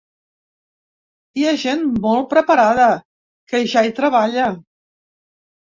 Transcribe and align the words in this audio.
Hi 1.41 1.45
ha 1.49 1.53
gent 1.63 1.83
molt 2.07 2.27
preparada 2.33 2.89
que 3.53 3.63
ja 3.75 3.85
hi 3.91 3.97
treballa. 4.01 4.49